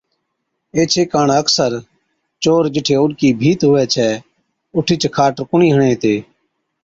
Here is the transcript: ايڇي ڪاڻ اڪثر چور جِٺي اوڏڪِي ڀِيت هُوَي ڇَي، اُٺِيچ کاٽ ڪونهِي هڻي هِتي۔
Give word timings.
ايڇي 0.75 1.03
ڪاڻ 1.11 1.27
اڪثر 1.39 1.71
چور 2.43 2.63
جِٺي 2.73 2.95
اوڏڪِي 2.99 3.29
ڀِيت 3.41 3.59
هُوَي 3.67 3.83
ڇَي، 3.93 4.09
اُٺِيچ 4.75 5.03
کاٽ 5.15 5.35
ڪونهِي 5.49 5.69
هڻي 5.73 5.87
هِتي۔ 5.93 6.15